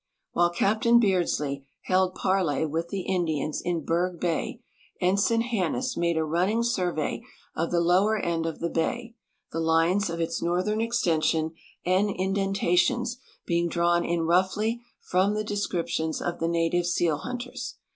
While 0.31 0.49
Captain 0.49 0.99
Beardslee 0.99 1.63
held 1.83 2.15
parle}^ 2.15 2.67
with 2.67 2.89
the 2.89 3.01
Indians 3.01 3.61
in 3.63 3.83
Berg 3.85 4.19
bay. 4.19 4.63
Ensign 4.99 5.41
Hanus 5.41 5.95
made 5.95 6.17
a 6.17 6.21
ruijning 6.21 6.63
surve}'' 6.65 7.21
of 7.55 7.69
the 7.69 7.79
lower 7.81 8.17
end 8.17 8.47
of 8.47 8.57
the 8.57 8.71
ba}'', 8.71 9.13
the 9.51 9.59
lines 9.59 10.09
of 10.09 10.19
its 10.19 10.41
north 10.41 10.67
ern 10.69 10.81
extension 10.81 11.51
and 11.85 12.09
indentations 12.09 13.17
being 13.45 13.69
drawn 13.69 14.03
in 14.03 14.23
roughly 14.23 14.81
from 15.01 15.35
the 15.35 15.43
descriptions 15.43 16.19
of 16.19 16.39
the 16.39 16.47
native 16.47 16.87
seal 16.87 17.17
hunters. 17.17 17.75